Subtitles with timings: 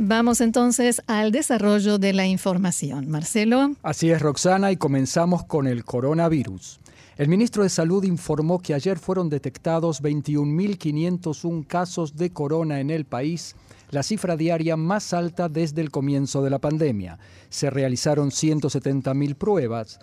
[0.00, 3.10] Vamos entonces al desarrollo de la información.
[3.10, 3.72] Marcelo.
[3.82, 6.78] Así es, Roxana, y comenzamos con el coronavirus.
[7.16, 13.06] El ministro de Salud informó que ayer fueron detectados 21.501 casos de corona en el
[13.06, 13.56] país,
[13.90, 17.18] la cifra diaria más alta desde el comienzo de la pandemia.
[17.50, 19.98] Se realizaron 170.000 pruebas.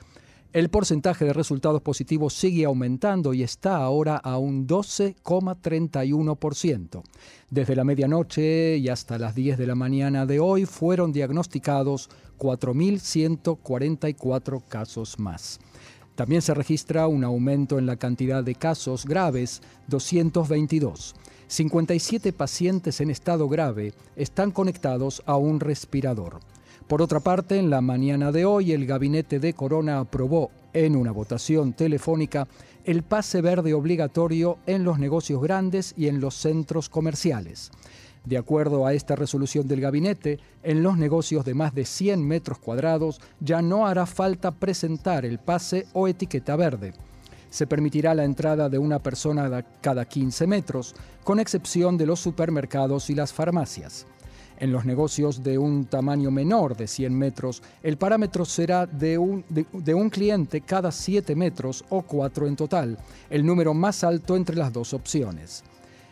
[0.55, 7.03] El porcentaje de resultados positivos sigue aumentando y está ahora a un 12,31%.
[7.49, 14.63] Desde la medianoche y hasta las 10 de la mañana de hoy fueron diagnosticados 4.144
[14.65, 15.59] casos más.
[16.15, 21.15] También se registra un aumento en la cantidad de casos graves, 222.
[21.47, 26.39] 57 pacientes en estado grave están conectados a un respirador.
[26.87, 31.11] Por otra parte, en la mañana de hoy, el gabinete de Corona aprobó en una
[31.11, 32.47] votación telefónica
[32.83, 37.71] el pase verde obligatorio en los negocios grandes y en los centros comerciales.
[38.23, 42.59] De acuerdo a esta resolución del gabinete, en los negocios de más de 100 metros
[42.59, 46.93] cuadrados ya no hará falta presentar el pase o etiqueta verde.
[47.49, 53.09] Se permitirá la entrada de una persona cada 15 metros, con excepción de los supermercados
[53.09, 54.05] y las farmacias.
[54.57, 59.43] En los negocios de un tamaño menor de 100 metros, el parámetro será de un,
[59.49, 62.97] de un, cliente cada 7 metros o 4 en total,
[63.29, 65.63] el número más alto entre las dos opciones.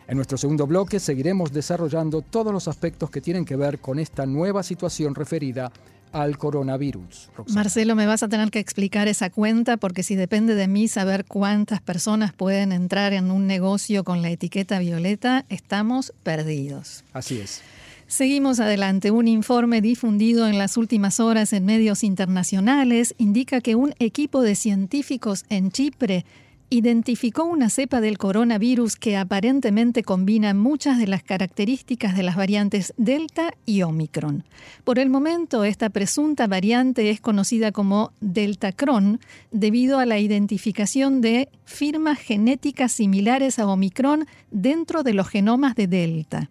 [0.06, 4.26] En nuestro segundo bloque seguiremos desarrollando todos los aspectos que tienen que ver con esta
[4.26, 5.72] nueva situación referida
[6.12, 7.30] al coronavirus.
[7.48, 11.24] Marcelo, me vas a tener que explicar esa cuenta porque si depende de mí saber
[11.24, 17.02] cuántas personas pueden entrar en un negocio con la etiqueta violeta, estamos perdidos.
[17.12, 17.62] Así es.
[18.06, 19.10] Seguimos adelante.
[19.10, 24.54] Un informe difundido en las últimas horas en medios internacionales indica que un equipo de
[24.54, 26.24] científicos en Chipre
[26.70, 32.92] identificó una cepa del coronavirus que aparentemente combina muchas de las características de las variantes
[32.96, 34.44] Delta y Omicron.
[34.82, 41.48] Por el momento, esta presunta variante es conocida como Deltacron debido a la identificación de
[41.64, 46.50] firmas genéticas similares a Omicron dentro de los genomas de Delta.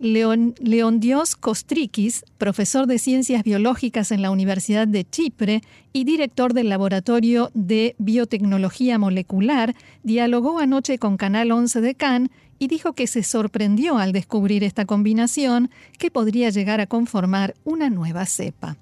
[0.00, 0.54] Leon,
[0.98, 5.60] Dios Kostrikis, profesor de Ciencias Biológicas en la Universidad de Chipre
[5.92, 12.68] y director del Laboratorio de Biotecnología Molecular, dialogó anoche con Canal 11 de Cannes y
[12.68, 18.24] dijo que se sorprendió al descubrir esta combinación que podría llegar a conformar una nueva
[18.24, 18.78] cepa.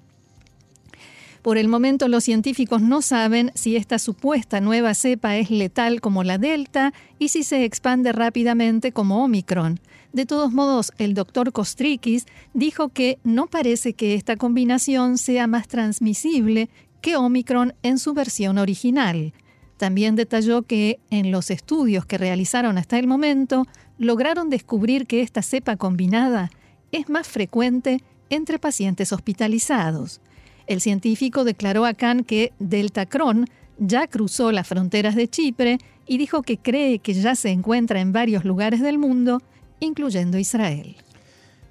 [1.41, 6.23] Por el momento los científicos no saben si esta supuesta nueva cepa es letal como
[6.23, 9.79] la Delta y si se expande rápidamente como Omicron.
[10.11, 15.67] De todos modos, el doctor Kostrikis dijo que no parece que esta combinación sea más
[15.67, 16.69] transmisible
[17.01, 19.33] que Omicron en su versión original.
[19.77, 23.65] También detalló que en los estudios que realizaron hasta el momento,
[23.97, 26.49] lograron descubrir que esta cepa combinada
[26.91, 30.19] es más frecuente entre pacientes hospitalizados.
[30.69, 33.47] El científico declaró a Cannes que Deltacron
[33.79, 38.13] ya cruzó las fronteras de Chipre y dijo que cree que ya se encuentra en
[38.13, 39.41] varios lugares del mundo
[39.79, 40.95] incluyendo Israel.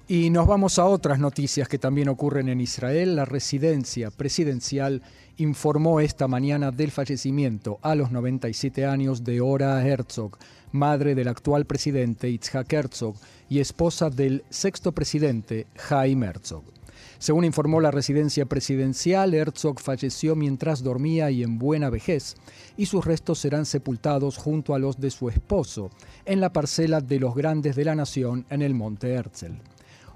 [0.09, 3.15] Y nos vamos a otras noticias que también ocurren en Israel.
[3.15, 5.01] La residencia presidencial
[5.37, 10.37] informó esta mañana del fallecimiento a los 97 años de Ora Herzog,
[10.73, 13.15] madre del actual presidente Itzhak Herzog
[13.47, 16.78] y esposa del sexto presidente Jaime Herzog.
[17.19, 22.35] Según informó la residencia presidencial, Herzog falleció mientras dormía y en buena vejez,
[22.77, 25.89] y sus restos serán sepultados junto a los de su esposo,
[26.25, 29.51] en la parcela de los grandes de la nación en el Monte Herzl.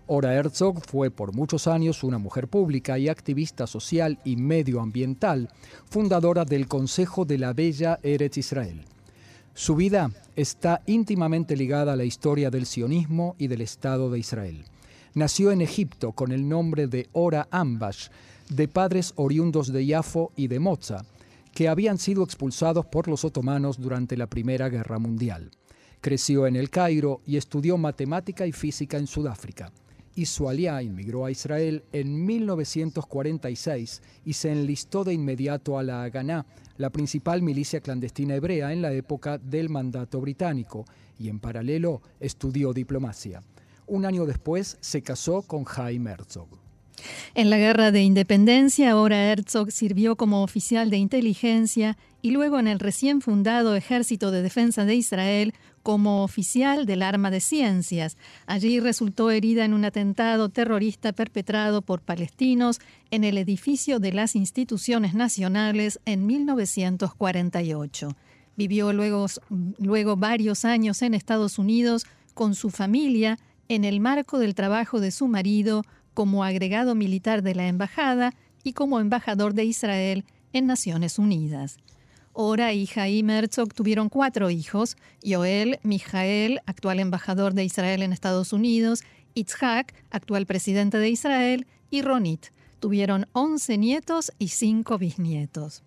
[0.08, 5.50] Ora Herzog fue por muchos años una mujer pública y activista social y medioambiental,
[5.90, 8.85] fundadora del Consejo de la Bella Eretz Israel.
[9.53, 14.66] Su vida está íntimamente ligada a la historia del sionismo y del Estado de Israel.
[15.16, 18.07] Nació en Egipto con el nombre de Ora Ambash,
[18.50, 21.06] de padres oriundos de Yafo y de Moza,
[21.53, 25.52] que habían sido expulsados por los otomanos durante la Primera Guerra Mundial.
[26.02, 29.72] Creció en el Cairo y estudió matemática y física en Sudáfrica.
[30.16, 36.47] Isualiá inmigró a Israel en 1946 y se enlistó de inmediato a la Haganá,
[36.78, 40.85] la principal milicia clandestina hebrea en la época del mandato británico,
[41.20, 43.43] y en paralelo estudió diplomacia.
[43.93, 46.47] Un año después se casó con Jaime Herzog.
[47.35, 52.67] En la Guerra de Independencia, ahora Herzog sirvió como oficial de inteligencia y luego en
[52.67, 55.53] el recién fundado Ejército de Defensa de Israel
[55.84, 58.17] como oficial del arma de ciencias.
[58.47, 62.79] Allí resultó herida en un atentado terrorista perpetrado por palestinos
[63.11, 68.16] en el edificio de las instituciones nacionales en 1948.
[68.57, 69.28] Vivió luego,
[69.78, 73.37] luego varios años en Estados Unidos con su familia
[73.69, 75.83] en el marco del trabajo de su marido
[76.13, 78.33] como agregado militar de la embajada
[78.63, 81.77] y como embajador de Israel en Naciones Unidas.
[82.33, 88.53] Ora y Jaim Herzog tuvieron cuatro hijos, Yoel, Mijael, actual embajador de Israel en Estados
[88.53, 89.03] Unidos,
[89.35, 92.47] Itzhak, actual presidente de Israel, y Ronit.
[92.79, 95.83] Tuvieron 11 nietos y 5 bisnietos.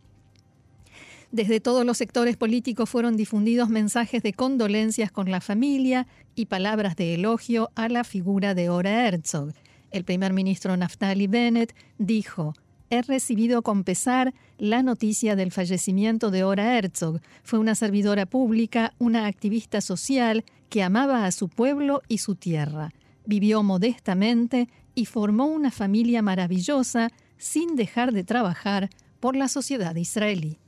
[1.33, 6.97] Desde todos los sectores políticos fueron difundidos mensajes de condolencias con la familia y palabras
[6.97, 9.53] de elogio a la figura de Ora Herzog.
[9.91, 12.55] El primer ministro Naftali Bennett dijo,
[12.91, 17.21] He recibido con pesar la noticia del fallecimiento de Ora Herzog.
[17.43, 22.93] Fue una servidora pública, una activista social que amaba a su pueblo y su tierra.
[23.25, 30.59] Vivió modestamente y formó una familia maravillosa sin dejar de trabajar por la sociedad israelí.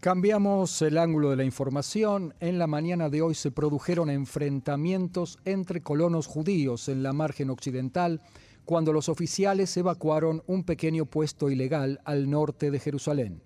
[0.00, 2.32] Cambiamos el ángulo de la información.
[2.38, 8.20] En la mañana de hoy se produjeron enfrentamientos entre colonos judíos en la margen occidental
[8.64, 13.42] cuando los oficiales evacuaron un pequeño puesto ilegal al norte de Jerusalén.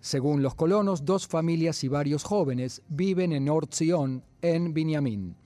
[0.00, 5.36] Según los colonos, dos familias y varios jóvenes viven en Nord Zion, en Binyamin.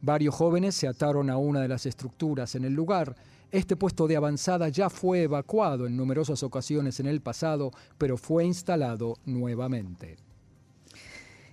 [0.00, 3.14] Varios jóvenes se ataron a una de las estructuras en el lugar.
[3.52, 8.46] Este puesto de avanzada ya fue evacuado en numerosas ocasiones en el pasado, pero fue
[8.46, 10.16] instalado nuevamente.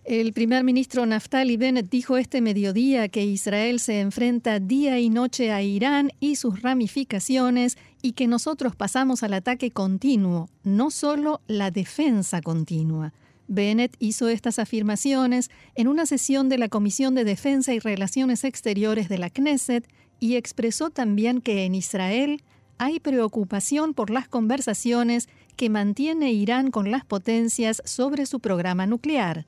[0.05, 5.51] El primer ministro Naftali Bennett dijo este mediodía que Israel se enfrenta día y noche
[5.51, 11.69] a Irán y sus ramificaciones y que nosotros pasamos al ataque continuo, no solo la
[11.69, 13.13] defensa continua.
[13.49, 19.09] Bennett hizo estas afirmaciones en una sesión de la Comisión de Defensa y Relaciones Exteriores
[19.09, 19.85] de la Knesset
[20.19, 22.41] y expresó también que en Israel
[22.77, 29.45] hay preocupación por las conversaciones que mantiene Irán con las potencias sobre su programa nuclear.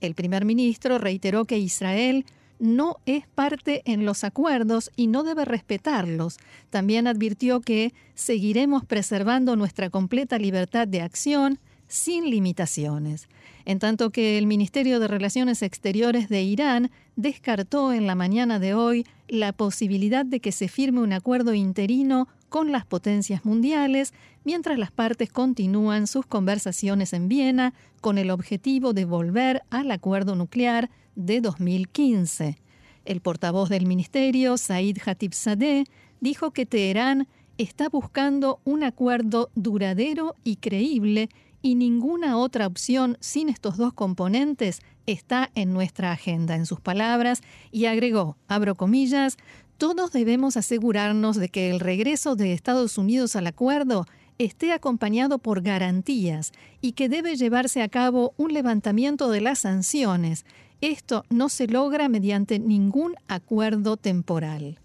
[0.00, 2.24] El primer ministro reiteró que Israel
[2.58, 6.38] no es parte en los acuerdos y no debe respetarlos.
[6.68, 11.58] También advirtió que seguiremos preservando nuestra completa libertad de acción
[11.88, 13.28] sin limitaciones.
[13.64, 16.90] En tanto que el Ministerio de Relaciones Exteriores de Irán
[17.20, 22.28] descartó en la mañana de hoy la posibilidad de que se firme un acuerdo interino
[22.48, 24.12] con las potencias mundiales,
[24.44, 30.34] mientras las partes continúan sus conversaciones en Viena con el objetivo de volver al acuerdo
[30.34, 32.58] nuclear de 2015.
[33.04, 35.84] El portavoz del ministerio, Said Hatibzadeh,
[36.20, 37.28] dijo que Teherán
[37.58, 41.28] está buscando un acuerdo duradero y creíble
[41.62, 47.42] y ninguna otra opción sin estos dos componentes está en nuestra agenda, en sus palabras,
[47.70, 49.36] y agregó, abro comillas,
[49.78, 54.06] todos debemos asegurarnos de que el regreso de Estados Unidos al acuerdo
[54.38, 60.44] esté acompañado por garantías y que debe llevarse a cabo un levantamiento de las sanciones.
[60.80, 64.78] Esto no se logra mediante ningún acuerdo temporal.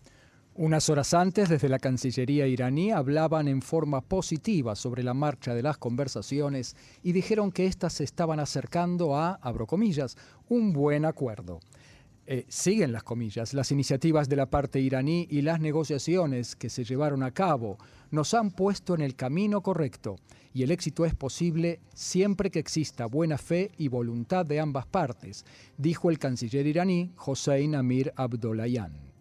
[0.57, 5.62] Unas horas antes, desde la Cancillería iraní, hablaban en forma positiva sobre la marcha de
[5.62, 10.16] las conversaciones y dijeron que éstas se estaban acercando a, abro comillas,
[10.48, 11.60] un buen acuerdo.
[12.25, 16.86] Eh, siguen las comillas, las iniciativas de la parte iraní y las negociaciones que se
[16.86, 17.78] llevaron a cabo
[18.10, 20.16] nos han puesto en el camino correcto
[20.54, 25.44] y el éxito es posible siempre que exista buena fe y voluntad de ambas partes,
[25.78, 29.14] dijo el canciller iraní Hossein Amir Abdollahian.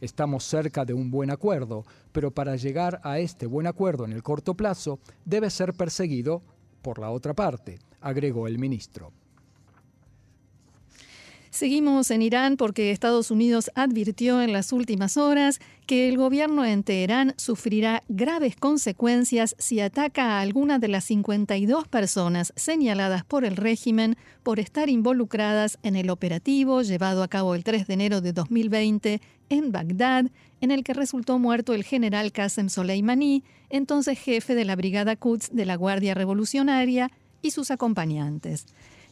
[0.00, 4.22] Estamos cerca de un buen acuerdo, pero para llegar a este buen acuerdo en el
[4.22, 6.42] corto plazo debe ser perseguido
[6.82, 9.12] por la otra parte, agregó el ministro.
[11.50, 16.82] Seguimos en Irán porque Estados Unidos advirtió en las últimas horas que el gobierno en
[16.82, 23.56] Teherán sufrirá graves consecuencias si ataca a alguna de las 52 personas señaladas por el
[23.56, 28.32] régimen por estar involucradas en el operativo llevado a cabo el 3 de enero de
[28.32, 30.26] 2020 en Bagdad,
[30.60, 35.50] en el que resultó muerto el general Qasem Soleimani, entonces jefe de la Brigada Quds
[35.52, 37.10] de la Guardia Revolucionaria,
[37.42, 38.66] y sus acompañantes.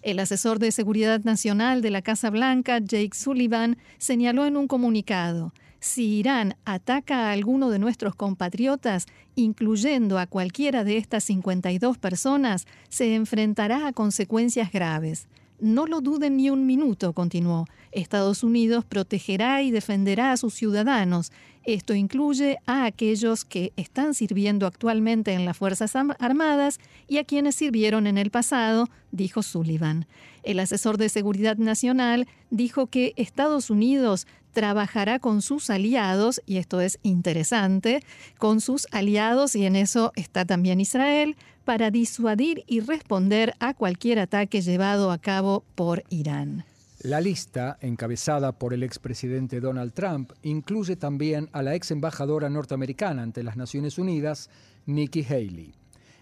[0.07, 5.53] El asesor de Seguridad Nacional de la Casa Blanca, Jake Sullivan, señaló en un comunicado,
[5.81, 12.69] si Irán ataca a alguno de nuestros compatriotas, incluyendo a cualquiera de estas 52 personas,
[12.89, 15.27] se enfrentará a consecuencias graves.
[15.59, 17.67] No lo duden ni un minuto, continuó.
[17.91, 21.33] Estados Unidos protegerá y defenderá a sus ciudadanos.
[21.67, 27.57] Esto incluye a aquellos que están sirviendo actualmente en las Fuerzas Armadas y a quienes
[27.57, 30.07] sirvieron en el pasado, dijo Sullivan.
[30.45, 36.81] El asesor de Seguridad Nacional dijo que Estados Unidos trabajará con sus aliados, y esto
[36.81, 38.01] es interesante,
[38.39, 44.21] con sus aliados, y en eso está también Israel, para disuadir y responder a cualquier
[44.21, 46.65] ataque llevado a cabo por Irán.
[47.07, 53.23] La lista, encabezada por el expresidente Donald Trump, incluye también a la ex embajadora norteamericana
[53.23, 54.51] ante las Naciones Unidas,
[54.87, 55.73] Nikki Haley.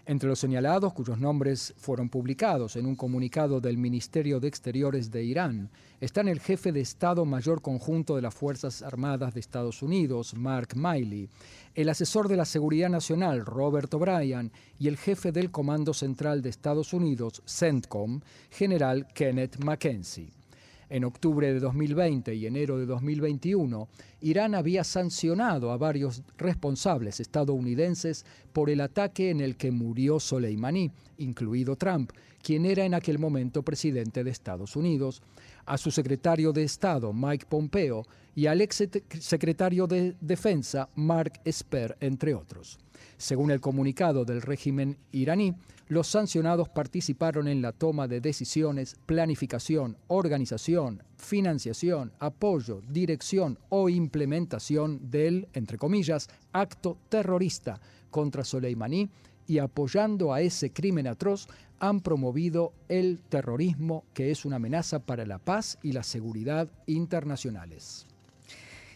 [0.05, 5.23] Entre los señalados, cuyos nombres fueron publicados en un comunicado del Ministerio de Exteriores de
[5.23, 10.35] Irán, están el jefe de Estado Mayor Conjunto de las Fuerzas Armadas de Estados Unidos,
[10.35, 11.29] Mark Miley,
[11.73, 16.49] el asesor de la Seguridad Nacional, Robert O'Brien, y el jefe del Comando Central de
[16.49, 20.44] Estados Unidos, CENTCOM, general Kenneth McKenzie.
[20.89, 23.87] En octubre de 2020 y enero de 2021,
[24.21, 28.23] Irán había sancionado a varios responsables estadounidenses
[28.53, 32.11] por el ataque en el que murió Soleimani, incluido Trump,
[32.45, 35.23] quien era en aquel momento presidente de Estados Unidos,
[35.65, 38.87] a su secretario de Estado, Mike Pompeo, y al ex
[39.19, 42.77] secretario de Defensa, Mark Esper, entre otros.
[43.17, 45.55] Según el comunicado del régimen iraní,
[45.87, 55.09] los sancionados participaron en la toma de decisiones, planificación, organización, financiación, apoyo, dirección o implementación
[55.09, 59.09] del, entre comillas, acto terrorista contra Soleimani
[59.47, 61.47] y apoyando a ese crimen atroz
[61.79, 68.07] han promovido el terrorismo que es una amenaza para la paz y la seguridad internacionales.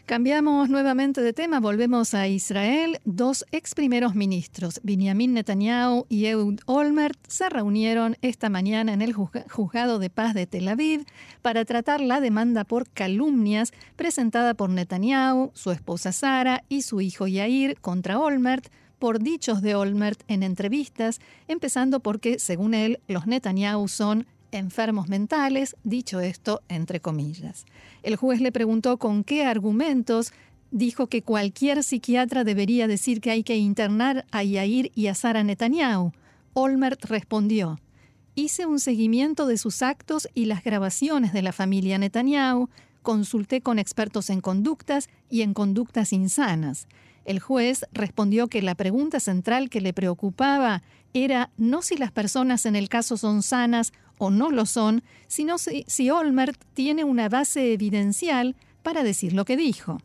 [0.09, 2.97] Cambiamos nuevamente de tema, volvemos a Israel.
[3.05, 9.13] Dos ex primeros ministros, Benjamin Netanyahu y Ehud Olmert, se reunieron esta mañana en el
[9.13, 11.05] juzgado de paz de Tel Aviv
[11.43, 17.27] para tratar la demanda por calumnias presentada por Netanyahu, su esposa Sara y su hijo
[17.27, 18.65] Yair contra Olmert
[18.99, 25.75] por dichos de Olmert en entrevistas, empezando porque, según él, los Netanyahu son enfermos mentales,
[25.83, 27.65] dicho esto entre comillas.
[28.03, 30.33] El juez le preguntó con qué argumentos
[30.71, 35.43] dijo que cualquier psiquiatra debería decir que hay que internar a Yair y a Sara
[35.43, 36.11] Netanyahu.
[36.53, 37.79] Olmert respondió,
[38.35, 42.69] hice un seguimiento de sus actos y las grabaciones de la familia Netanyahu,
[43.01, 46.87] consulté con expertos en conductas y en conductas insanas.
[47.25, 50.81] El juez respondió que la pregunta central que le preocupaba
[51.13, 55.57] era no si las personas en el caso son sanas o no lo son, sino
[55.57, 59.99] si, Olmert tiene una base evidencial para decir lo que dijo.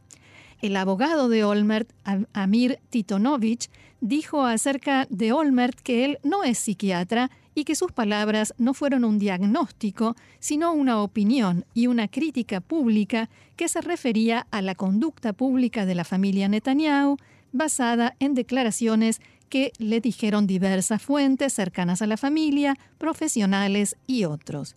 [0.63, 1.91] El abogado de Olmert,
[2.33, 3.69] Amir Titonovich,
[4.01, 9.05] dijo acerca de Olmert que él no es psiquiatra y que sus palabras no fueron
[9.05, 15.33] un diagnóstico, sino una opinión y una crítica pública que se refería a la conducta
[15.33, 17.17] pública de la familia Netanyahu,
[17.53, 24.75] basada en declaraciones que le dijeron diversas fuentes cercanas a la familia, profesionales y otros.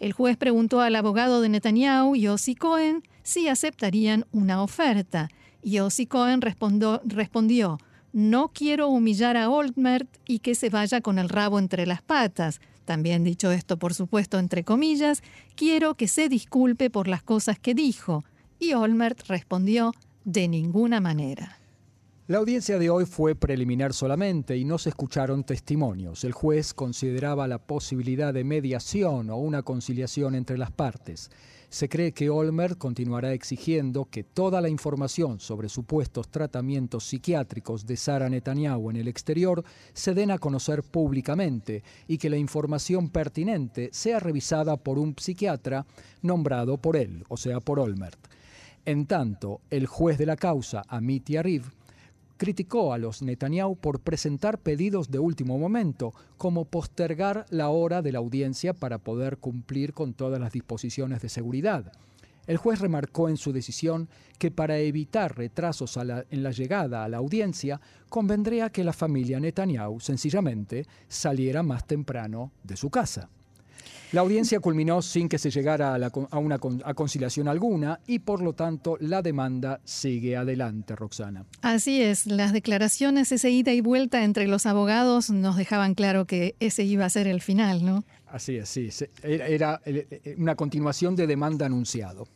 [0.00, 5.28] El juez preguntó al abogado de Netanyahu, Yossi Cohen, si aceptarían una oferta.
[5.62, 7.78] Yossi Cohen respondió, respondió
[8.16, 12.62] no quiero humillar a Olmert y que se vaya con el rabo entre las patas.
[12.86, 15.22] También dicho esto, por supuesto, entre comillas,
[15.54, 18.24] quiero que se disculpe por las cosas que dijo.
[18.58, 19.92] Y Olmert respondió,
[20.24, 21.58] de ninguna manera.
[22.26, 26.24] La audiencia de hoy fue preliminar solamente y no se escucharon testimonios.
[26.24, 31.30] El juez consideraba la posibilidad de mediación o una conciliación entre las partes.
[31.68, 37.96] Se cree que Olmer continuará exigiendo que toda la información sobre supuestos tratamientos psiquiátricos de
[37.96, 43.90] Sara Netanyahu en el exterior se den a conocer públicamente y que la información pertinente
[43.92, 45.86] sea revisada por un psiquiatra
[46.22, 48.18] nombrado por él, o sea, por Olmert.
[48.84, 51.64] En tanto, el juez de la causa, Amit Yariv,
[52.36, 58.12] criticó a los Netanyahu por presentar pedidos de último momento, como postergar la hora de
[58.12, 61.92] la audiencia para poder cumplir con todas las disposiciones de seguridad.
[62.46, 67.16] El juez remarcó en su decisión que para evitar retrasos en la llegada a la
[67.16, 73.28] audiencia, convendría que la familia Netanyahu sencillamente saliera más temprano de su casa.
[74.12, 78.96] La audiencia culminó sin que se llegara a, una conciliación alguna y por lo tanto
[79.00, 81.44] la demanda sigue adelante, Roxana.
[81.62, 86.54] Así es, las declaraciones, esa ida y vuelta entre los abogados nos dejaban claro que
[86.60, 88.04] ese iba a ser el final, ¿no?
[88.26, 88.90] Así es, sí,
[89.22, 89.80] era
[90.36, 92.28] una continuación de demanda anunciado.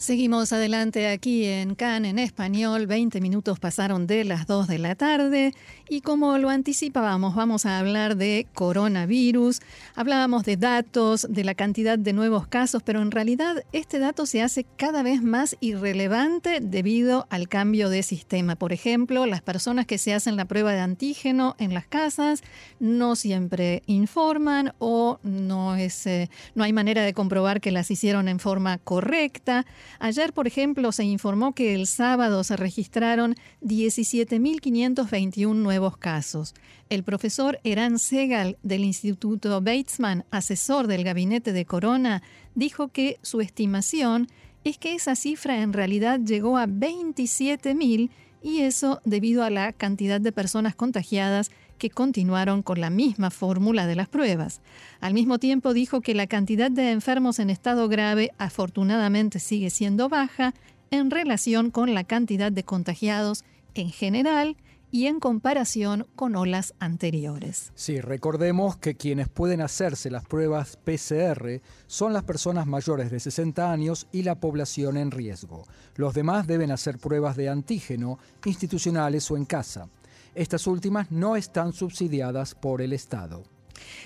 [0.00, 2.86] Seguimos adelante aquí en CAN en español.
[2.86, 5.52] 20 minutos pasaron de las 2 de la tarde
[5.90, 9.60] y como lo anticipábamos, vamos a hablar de coronavirus.
[9.94, 14.40] Hablábamos de datos, de la cantidad de nuevos casos, pero en realidad este dato se
[14.40, 18.56] hace cada vez más irrelevante debido al cambio de sistema.
[18.56, 22.42] Por ejemplo, las personas que se hacen la prueba de antígeno en las casas
[22.78, 28.28] no siempre informan o no, es, eh, no hay manera de comprobar que las hicieron
[28.28, 29.66] en forma correcta.
[29.98, 36.54] Ayer, por ejemplo, se informó que el sábado se registraron 17.521 nuevos casos.
[36.88, 42.22] El profesor Eran Segal del Instituto Bateman, asesor del gabinete de Corona,
[42.54, 44.28] dijo que su estimación
[44.64, 48.10] es que esa cifra en realidad llegó a 27.000
[48.42, 53.86] y eso debido a la cantidad de personas contagiadas que continuaron con la misma fórmula
[53.86, 54.60] de las pruebas.
[55.00, 60.08] Al mismo tiempo dijo que la cantidad de enfermos en estado grave afortunadamente sigue siendo
[60.08, 60.54] baja
[60.92, 63.44] en relación con la cantidad de contagiados
[63.74, 64.56] en general
[64.92, 67.72] y en comparación con olas anteriores.
[67.74, 73.72] Sí, recordemos que quienes pueden hacerse las pruebas PCR son las personas mayores de 60
[73.72, 75.64] años y la población en riesgo.
[75.94, 79.88] Los demás deben hacer pruebas de antígeno institucionales o en casa.
[80.34, 83.42] Estas últimas no están subsidiadas por el Estado.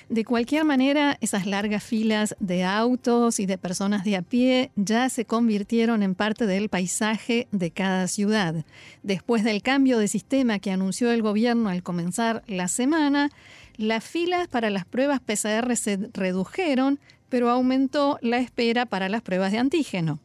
[0.09, 5.09] De cualquier manera, esas largas filas de autos y de personas de a pie ya
[5.09, 8.65] se convirtieron en parte del paisaje de cada ciudad.
[9.03, 13.31] Después del cambio de sistema que anunció el gobierno al comenzar la semana,
[13.77, 19.53] las filas para las pruebas PCR se redujeron, pero aumentó la espera para las pruebas
[19.53, 20.21] de antígeno.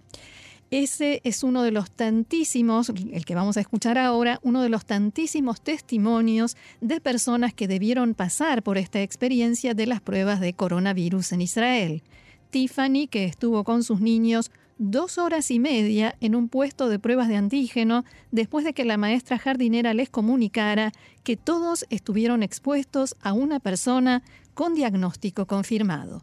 [0.72, 4.86] Ese es uno de los tantísimos, el que vamos a escuchar ahora, uno de los
[4.86, 11.32] tantísimos testimonios de personas que debieron pasar por esta experiencia de las pruebas de coronavirus
[11.32, 12.04] en Israel.
[12.52, 17.30] Tiffany, que estuvo con sus niños dos horas y media en un puesto de pruebas
[17.30, 20.92] de antígeno después de que la maestra jardinera les comunicara
[21.24, 24.24] que todos estuvieron expuestos a una persona
[24.54, 26.22] con diagnóstico confirmado.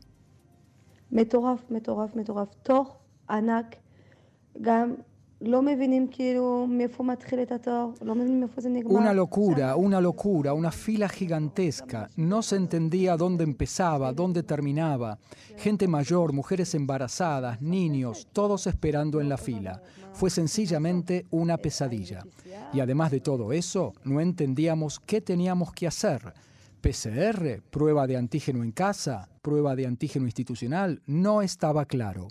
[8.98, 12.08] Una locura, una locura, una fila gigantesca.
[12.16, 15.18] No se entendía dónde empezaba, dónde terminaba.
[15.58, 19.82] Gente mayor, mujeres embarazadas, niños, todos esperando en la fila.
[20.12, 22.24] Fue sencillamente una pesadilla.
[22.72, 26.32] Y además de todo eso, no entendíamos qué teníamos que hacer.
[26.80, 32.28] PCR, prueba de antígeno en casa, prueba de antígeno institucional, no estaba claro.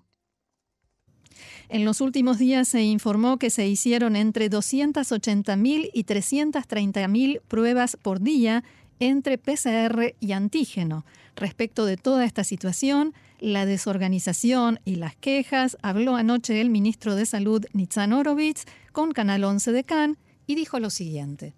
[1.69, 8.21] En los últimos días se informó que se hicieron entre 280.000 y 330.000 pruebas por
[8.21, 8.63] día
[8.99, 11.05] entre PCR y antígeno.
[11.35, 17.25] Respecto de toda esta situación, la desorganización y las quejas, habló anoche el ministro de
[17.25, 20.17] Salud Nitzan Orovitz con Canal 11 de Cannes
[20.47, 21.53] y dijo lo siguiente.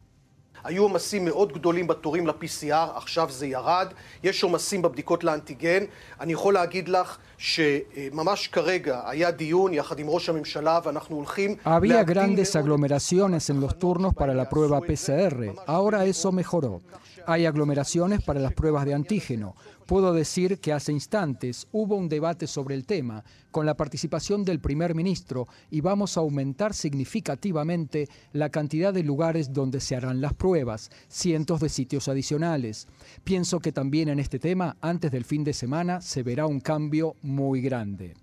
[0.63, 3.87] היו עומסים מאוד גדולים בתורים ל-PCR, עכשיו זה ירד.
[4.23, 5.83] יש עומסים בבדיקות לאנטיגן.
[6.21, 11.55] אני יכול להגיד לך שממש כרגע היה דיון יחד עם ראש הממשלה ואנחנו הולכים...
[11.65, 15.35] Había grandes aglomeraciones en los turnos para la prueba PCR.
[15.67, 16.79] Ahora eso mejoró.
[17.29, 19.53] Hay aglomeraciones para las pruebas de antígeno.
[19.85, 24.61] Puedo decir que hace instantes hubo un debate sobre el tema con la participación del
[24.61, 30.35] primer ministro y vamos a aumentar significativamente la cantidad de lugares donde se harán las
[30.35, 32.87] pruebas, cientos de sitios adicionales.
[33.25, 37.17] Pienso que también en este tema, antes del fin de semana, se verá un cambio
[37.23, 38.13] muy grande.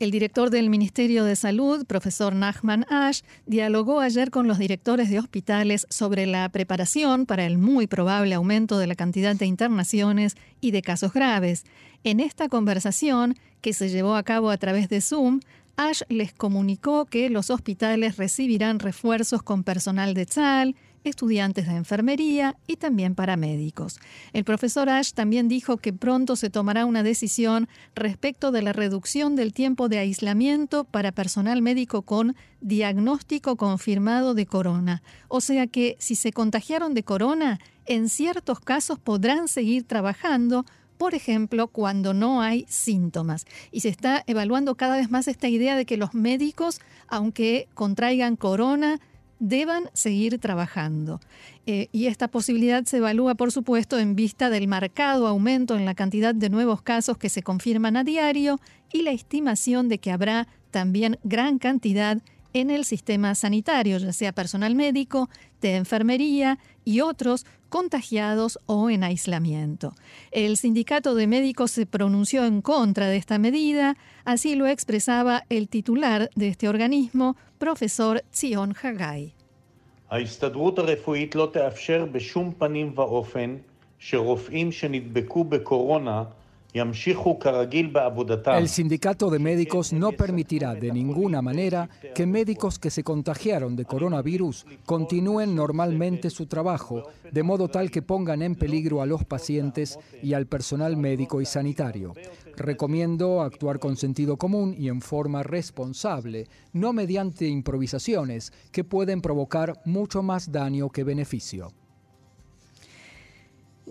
[0.00, 5.18] El director del Ministerio de Salud, profesor Nachman Ash, dialogó ayer con los directores de
[5.18, 10.70] hospitales sobre la preparación para el muy probable aumento de la cantidad de internaciones y
[10.70, 11.64] de casos graves.
[12.02, 15.40] En esta conversación, que se llevó a cabo a través de Zoom,
[15.76, 22.56] Ash les comunicó que los hospitales recibirán refuerzos con personal de Tzal, estudiantes de enfermería
[22.66, 23.98] y también paramédicos.
[24.32, 29.36] El profesor Ash también dijo que pronto se tomará una decisión respecto de la reducción
[29.36, 35.02] del tiempo de aislamiento para personal médico con diagnóstico confirmado de corona.
[35.28, 40.64] O sea que si se contagiaron de corona, en ciertos casos podrán seguir trabajando
[41.00, 43.46] por ejemplo, cuando no hay síntomas.
[43.72, 48.36] Y se está evaluando cada vez más esta idea de que los médicos, aunque contraigan
[48.36, 49.00] corona,
[49.40, 51.18] deban seguir trabajando.
[51.66, 55.94] Eh, y esta posibilidad se evalúa, por supuesto, en vista del marcado aumento en la
[55.94, 58.60] cantidad de nuevos casos que se confirman a diario
[58.92, 62.18] y la estimación de que habrá también gran cantidad
[62.53, 65.29] en el sistema sanitario, ya sea personal médico,
[65.61, 69.93] de enfermería y otros contagiados o en aislamiento.
[70.31, 75.67] El sindicato de médicos se pronunció en contra de esta medida, así lo expresaba el
[75.67, 79.33] titular de este organismo, profesor Zion Hagai.
[80.09, 83.55] ההסתדרות הרפואית לא תאפשר בשום פנים ואופן
[83.99, 86.23] שרופאים שנדבקו בקורונה
[86.72, 93.84] El sindicato de médicos no permitirá de ninguna manera que médicos que se contagiaron de
[93.84, 99.98] coronavirus continúen normalmente su trabajo, de modo tal que pongan en peligro a los pacientes
[100.22, 102.14] y al personal médico y sanitario.
[102.56, 109.80] Recomiendo actuar con sentido común y en forma responsable, no mediante improvisaciones que pueden provocar
[109.84, 111.72] mucho más daño que beneficio.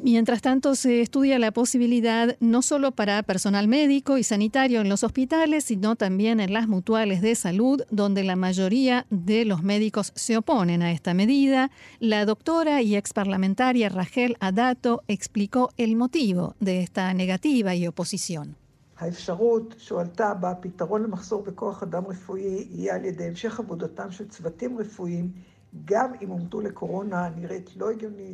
[0.01, 5.03] Mientras tanto, se estudia la posibilidad no solo para personal médico y sanitario en los
[5.03, 10.37] hospitales, sino también en las mutuales de salud, donde la mayoría de los médicos se
[10.37, 11.69] oponen a esta medida.
[11.99, 18.55] La doctora y ex parlamentaria Rachel Adato explicó el motivo de esta negativa y oposición.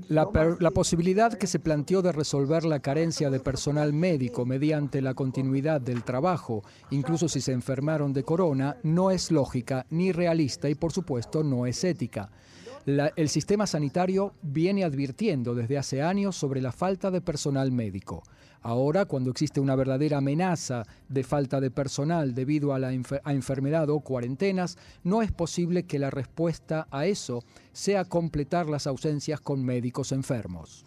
[0.08, 5.82] La, posibilidad que se planteó de resolver la carencia de personal médico mediante la continuidad
[5.82, 10.94] del trabajo, incluso si se enfermaron de corona, no es lógica ni realista y por
[10.94, 12.30] supuesto no es ética.
[12.86, 18.24] el sistema sanitario viene advirtiendo desde hace años sobre la falta de personal médico.
[18.68, 24.00] Ahora, cuando existe una verdadera amenaza de falta de personal debido a la enfermedad o
[24.00, 30.12] cuarentenas, no es posible que la respuesta a eso sea completar las ausencias con médicos
[30.12, 30.84] enfermos.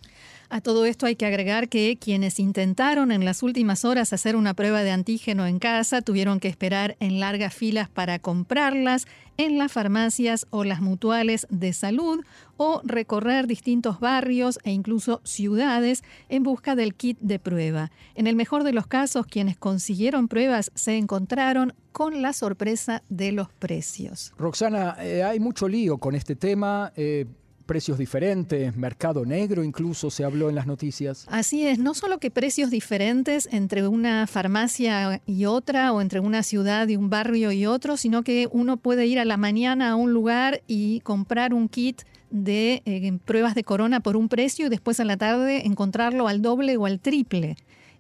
[0.51, 4.55] A todo esto hay que agregar que quienes intentaron en las últimas horas hacer una
[4.55, 9.07] prueba de antígeno en casa tuvieron que esperar en largas filas para comprarlas
[9.37, 12.25] en las farmacias o las mutuales de salud
[12.57, 17.91] o recorrer distintos barrios e incluso ciudades en busca del kit de prueba.
[18.15, 23.33] En el mejor de los casos, quienes consiguieron pruebas se encontraron con la sorpresa de
[23.33, 24.33] los precios.
[24.39, 26.93] Roxana, eh, hay mucho lío con este tema.
[26.97, 27.27] Eh,
[27.69, 31.27] precios diferentes, mercado negro incluso se habló en las noticias.
[31.29, 36.43] Así es, no solo que precios diferentes entre una farmacia y otra o entre una
[36.43, 39.97] ciudad y un barrio y otro, sino que uno puede ir a la mañana a
[39.97, 44.69] un lugar y comprar un kit de eh, pruebas de corona por un precio y
[44.71, 47.57] después a la tarde encontrarlo al doble o al triple.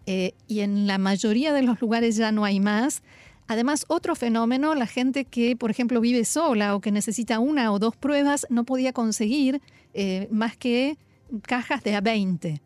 [0.07, 3.03] Eh, y en la mayoría de los lugares ya no hay más.
[3.49, 7.79] Además, otro fenómeno, la gente que, por ejemplo, vive sola o que necesita una o
[7.79, 9.63] dos pruebas, no podía conseguir
[9.95, 10.99] eh, más que
[11.43, 12.61] cajas de A20.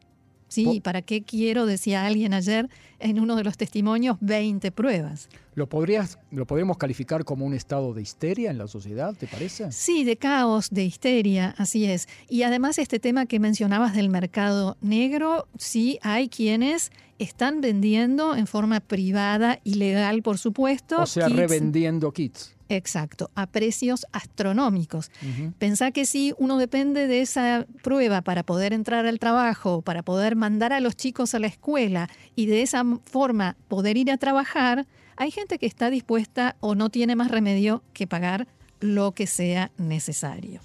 [0.52, 0.80] ¿sí?
[0.80, 5.28] Para qué quiero, decía alguien ayer en uno de los testimonios, 20 pruebas?
[5.54, 9.72] ¿Lo, podrías, ¿Lo podríamos calificar como un estado de histeria en la sociedad, te parece?
[9.72, 12.08] Sí, de caos, de histeria, así es.
[12.28, 18.46] Y además este tema que mencionabas del mercado negro, sí hay quienes están vendiendo en
[18.46, 21.02] forma privada, ilegal, por supuesto.
[21.02, 22.54] O sea, revendiendo kits.
[22.76, 25.10] Exacto, a precios astronómicos.
[25.58, 30.36] Pensá que si uno depende de esa prueba para poder entrar al trabajo, para poder
[30.36, 34.86] mandar a los chicos a la escuela y de esa forma poder ir a trabajar,
[35.16, 38.48] hay gente que está dispuesta o no tiene más remedio que pagar
[38.80, 40.60] lo que sea necesario.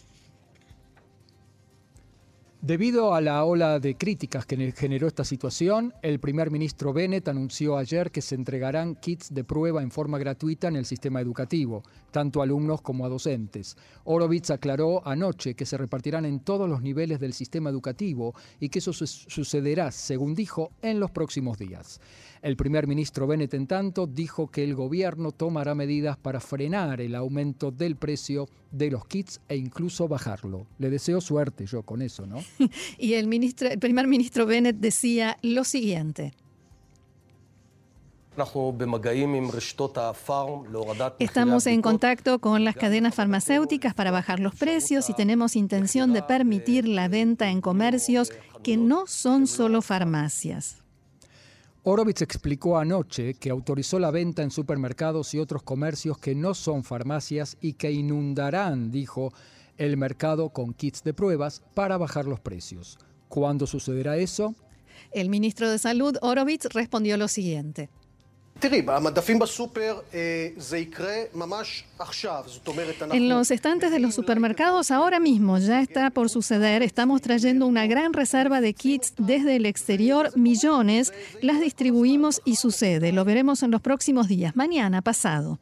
[2.67, 7.77] Debido a la ola de críticas que generó esta situación, el primer ministro Bennett anunció
[7.77, 12.41] ayer que se entregarán kits de prueba en forma gratuita en el sistema educativo, tanto
[12.41, 13.77] a alumnos como a docentes.
[14.03, 18.79] Horowitz aclaró anoche que se repartirán en todos los niveles del sistema educativo y que
[18.79, 22.01] eso sucederá, según dijo, en los próximos días.
[22.41, 27.15] El primer ministro Bennett, en tanto, dijo que el gobierno tomará medidas para frenar el
[27.15, 30.67] aumento del precio de los kits e incluso bajarlo.
[30.77, 32.37] Le deseo suerte yo con eso, ¿no?
[32.97, 36.33] y el, ministro, el primer ministro Bennett decía lo siguiente.
[41.17, 46.21] Estamos en contacto con las cadenas farmacéuticas para bajar los precios y tenemos intención de
[46.21, 48.31] permitir la venta en comercios
[48.63, 50.83] que no son solo farmacias.
[51.81, 56.83] Horowitz explicó anoche que autorizó la venta en supermercados y otros comercios que no son
[56.83, 59.33] farmacias y que inundarán, dijo,
[59.77, 62.97] el mercado con kits de pruebas para bajar los precios.
[63.29, 64.55] ¿Cuándo sucederá eso?
[65.11, 67.89] El ministro de Salud, Horowitz, respondió lo siguiente.
[73.11, 76.81] En los estantes de los supermercados ahora mismo ya está por suceder.
[76.81, 83.11] Estamos trayendo una gran reserva de kits desde el exterior, millones, las distribuimos y sucede.
[83.11, 85.59] Lo veremos en los próximos días, mañana, pasado.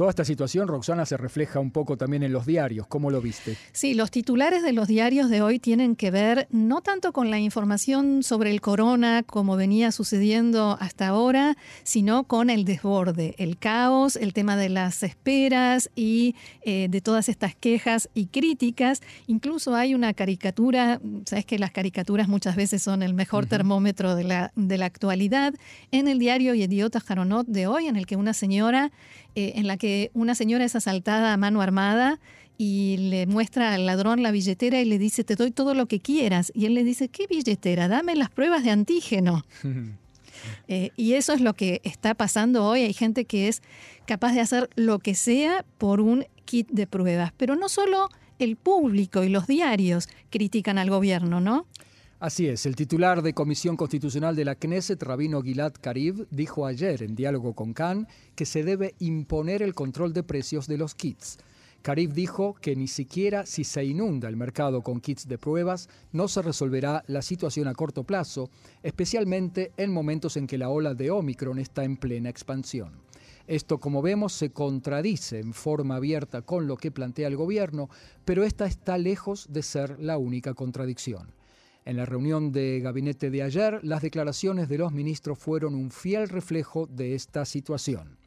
[0.00, 2.86] Toda esta situación, Roxana, se refleja un poco también en los diarios.
[2.86, 3.58] ¿Cómo lo viste?
[3.72, 7.38] Sí, los titulares de los diarios de hoy tienen que ver no tanto con la
[7.38, 14.16] información sobre el corona como venía sucediendo hasta ahora, sino con el desborde, el caos,
[14.16, 19.02] el tema de las esperas y eh, de todas estas quejas y críticas.
[19.26, 24.24] Incluso hay una caricatura, sabes que las caricaturas muchas veces son el mejor termómetro de
[24.24, 25.52] la, de la actualidad,
[25.92, 28.92] en el diario Idiota Jaronot de hoy, en el que una señora
[29.34, 32.20] eh, en la que una señora es asaltada a mano armada
[32.58, 36.00] y le muestra al ladrón la billetera y le dice, te doy todo lo que
[36.00, 36.52] quieras.
[36.54, 37.88] Y él le dice, ¿qué billetera?
[37.88, 39.44] Dame las pruebas de antígeno.
[40.68, 42.80] Eh, y eso es lo que está pasando hoy.
[42.80, 43.60] Hay gente que es
[44.06, 47.32] capaz de hacer lo que sea por un kit de pruebas.
[47.36, 51.66] Pero no solo el público y los diarios critican al gobierno, ¿no?
[52.20, 57.02] Así es, el titular de Comisión Constitucional de la Knesset, Rabino Gilad Karib, dijo ayer
[57.02, 61.38] en diálogo con Khan que se debe imponer el control de precios de los kits.
[61.80, 66.28] Karib dijo que ni siquiera si se inunda el mercado con kits de pruebas no
[66.28, 68.50] se resolverá la situación a corto plazo,
[68.82, 73.00] especialmente en momentos en que la ola de Omicron está en plena expansión.
[73.46, 77.88] Esto, como vemos, se contradice en forma abierta con lo que plantea el gobierno,
[78.26, 81.39] pero esta está lejos de ser la única contradicción.
[81.84, 86.28] En la reunión de gabinete de ayer, las declaraciones de los ministros fueron un fiel
[86.28, 88.18] reflejo de esta situación.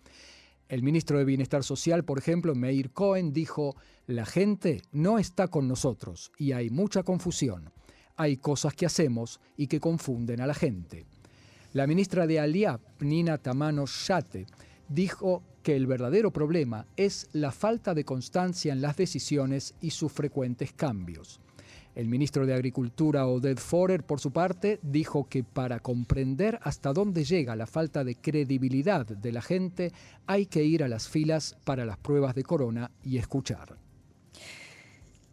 [0.70, 3.76] El ministro de Bienestar Social, por ejemplo, Meir Cohen, dijo,
[4.08, 7.70] la gente no está con nosotros y hay mucha confusión.
[8.16, 11.06] Hay cosas que hacemos y que confunden a la gente.
[11.74, 14.48] La ministra de Aliá, Nina Tamano Shate,
[14.90, 20.12] dijo que el verdadero problema es la falta de constancia en las decisiones y sus
[20.12, 21.40] frecuentes cambios.
[21.96, 27.24] El ministro de Agricultura, Oded Forer, por su parte, dijo que para comprender hasta dónde
[27.24, 29.92] llega la falta de credibilidad de la gente,
[30.26, 33.78] hay que ir a las filas para las pruebas de corona y escuchar.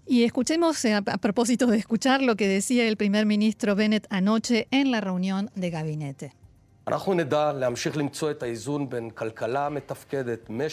[0.07, 4.67] Y escuchemos, eh, a, propósito de escuchar, lo que decía el primer ministro Bennett anoche
[4.71, 6.40] en la reunión de gabinete.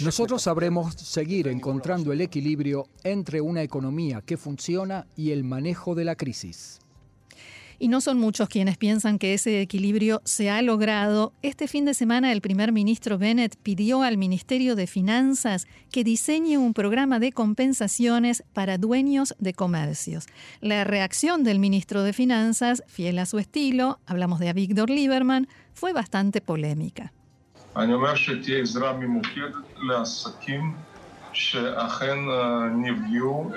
[0.02, 6.06] Nosotros sabremos seguir encontrando el equilibrio entre una economía que funciona y el manejo de
[6.06, 6.80] la crisis.
[7.80, 11.34] Y no son muchos quienes piensan que ese equilibrio se ha logrado.
[11.42, 16.58] Este fin de semana el primer ministro Bennett pidió al Ministerio de Finanzas que diseñe
[16.58, 20.26] un programa de compensaciones para dueños de comercios.
[20.60, 25.94] La reacción del ministro de Finanzas, fiel a su estilo, hablamos de Avigdor Lieberman, fue
[25.94, 27.14] bastante polémica.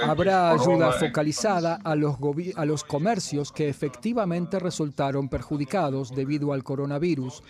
[0.02, 2.16] Habrá ayuda focalizada a los,
[2.56, 7.42] a los comercios que efectivamente resultaron perjudicados debido al coronavirus,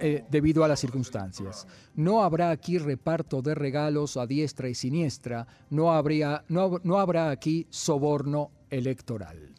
[0.00, 1.66] eh, debido a las circunstancias.
[1.94, 7.30] No habrá aquí reparto de regalos a diestra y siniestra, no, habría, no, no habrá
[7.30, 9.57] aquí soborno electoral.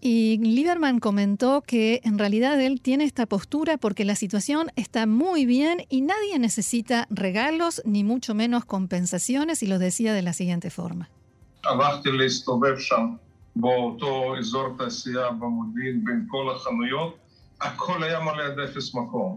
[0.00, 5.44] Y Lieberman comentó que en realidad él tiene esta postura porque la situación está muy
[5.44, 10.70] bien y nadie necesita regalos ni mucho menos compensaciones y lo decía de la siguiente
[10.70, 11.10] forma.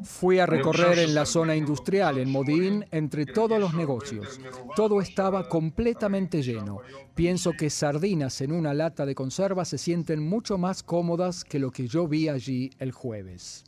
[0.04, 4.40] Fui a recorrer en la zona industrial, en Modín, entre todos los negocios.
[4.76, 6.82] Todo estaba completamente lleno.
[7.16, 11.72] Pienso que sardinas en una lata de conserva se sienten mucho más cómodas que lo
[11.72, 13.64] que yo vi allí el jueves.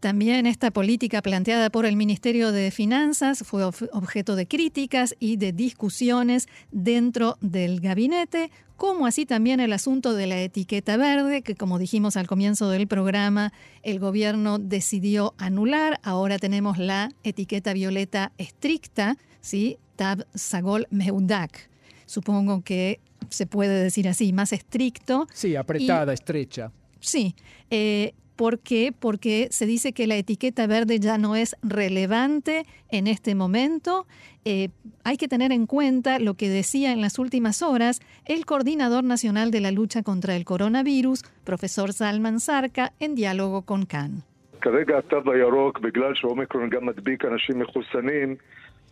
[0.00, 5.52] También esta política planteada por el Ministerio de Finanzas fue objeto de críticas y de
[5.52, 11.78] discusiones dentro del gabinete, como así también el asunto de la etiqueta verde, que como
[11.78, 16.00] dijimos al comienzo del programa, el gobierno decidió anular.
[16.02, 19.76] Ahora tenemos la etiqueta violeta estricta, ¿sí?
[19.96, 21.68] Tab Sagol Meudak.
[22.06, 25.28] Supongo que se puede decir así, más estricto.
[25.34, 26.72] Sí, apretada, estrecha.
[27.00, 27.34] Sí.
[27.70, 28.94] Eh, ¿Por qué?
[28.98, 34.06] Porque se dice que la etiqueta verde ya no es relevante en este momento.
[34.46, 34.70] Eh,
[35.04, 39.50] hay que tener en cuenta lo que decía en las últimas horas el coordinador nacional
[39.50, 44.24] de la lucha contra el coronavirus, profesor Salman Sarka, en diálogo con Khan.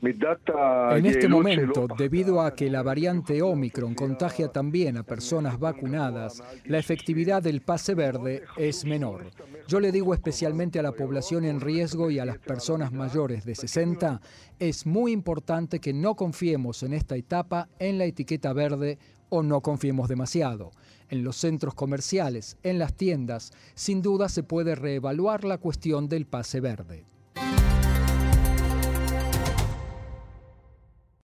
[0.00, 6.78] En este momento, debido a que la variante Omicron contagia también a personas vacunadas, la
[6.78, 9.26] efectividad del pase verde es menor.
[9.66, 13.56] Yo le digo especialmente a la población en riesgo y a las personas mayores de
[13.56, 14.20] 60,
[14.60, 18.98] es muy importante que no confiemos en esta etapa en la etiqueta verde
[19.30, 20.70] o no confiemos demasiado.
[21.08, 26.26] En los centros comerciales, en las tiendas, sin duda se puede reevaluar la cuestión del
[26.26, 27.04] pase verde.